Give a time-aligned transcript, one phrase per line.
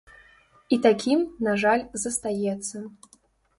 [0.77, 1.19] І такім,
[1.49, 2.77] на жаль, застаецца.